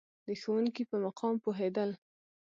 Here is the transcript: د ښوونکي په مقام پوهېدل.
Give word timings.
د 0.27 0.29
ښوونکي 0.41 0.83
په 0.89 0.95
مقام 1.05 1.35
پوهېدل. 1.43 1.89